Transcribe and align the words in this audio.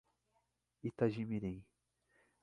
Itagimirim 0.89 1.57